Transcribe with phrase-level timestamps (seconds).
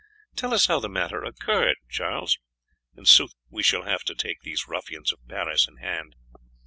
[0.35, 2.39] Tell us how the matter occurred, Charles;
[2.97, 6.15] in sooth, we shall have to take these ruffians of Paris in hand.